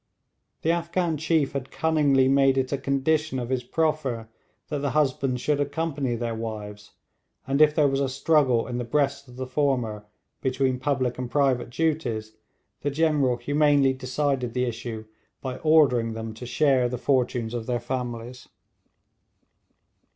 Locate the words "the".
0.63-0.71, 4.79-4.89, 8.79-8.83, 9.35-9.45, 12.81-12.89, 14.55-14.65, 16.89-16.97